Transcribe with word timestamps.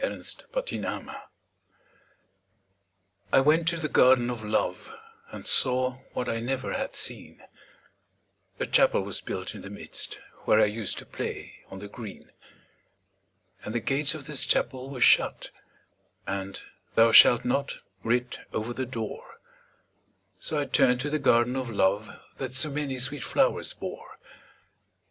THE 0.01 0.27
GARDEN 0.51 0.83
OF 0.83 1.01
LOVE 1.03 1.21
I 3.31 3.39
went 3.39 3.67
to 3.67 3.77
the 3.77 3.87
Garden 3.87 4.31
of 4.31 4.43
Love, 4.43 4.91
And 5.31 5.45
saw 5.45 5.99
what 6.13 6.27
I 6.27 6.39
never 6.39 6.73
had 6.73 6.95
seen; 6.95 7.39
A 8.59 8.65
Chapel 8.65 9.01
was 9.01 9.21
built 9.21 9.53
in 9.53 9.61
the 9.61 9.69
midst, 9.69 10.19
Where 10.45 10.59
I 10.59 10.65
used 10.65 10.97
to 10.97 11.05
play 11.05 11.59
on 11.67 11.77
the 11.77 11.87
green. 11.87 12.31
And 13.63 13.75
the 13.75 13.79
gates 13.79 14.15
of 14.15 14.25
this 14.25 14.43
Chapel 14.43 14.89
were 14.89 15.01
shut, 15.01 15.51
And 16.25 16.59
'Thou 16.95 17.11
shalt 17.11 17.45
not' 17.45 17.77
writ 18.03 18.39
over 18.51 18.73
the 18.73 18.87
door; 18.87 19.37
So 20.39 20.57
I 20.57 20.65
turned 20.65 20.99
to 21.01 21.11
the 21.11 21.19
Garden 21.19 21.55
of 21.55 21.69
Love 21.69 22.09
That 22.39 22.55
so 22.55 22.71
many 22.71 22.97
sweet 22.97 23.23
flowers 23.23 23.71
bore. 23.73 24.17